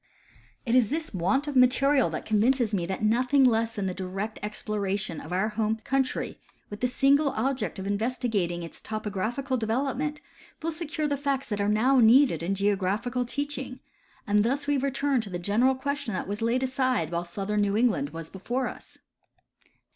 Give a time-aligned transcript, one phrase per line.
[0.65, 4.39] It is this want of material that convinces me that nothing less than the direct
[4.41, 6.39] exploration of our home country,
[6.71, 10.19] with the single object of investigating its topographical development,
[10.63, 13.79] will secure the facts that are now needed in geographical teaching;
[14.25, 17.73] and thus we return to the general question that was laid aside while sputhern New
[17.73, 18.97] Eugiand was before us.